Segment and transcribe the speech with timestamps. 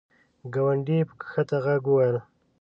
[0.53, 2.17] ګاونډي په کښته ږغ وویل!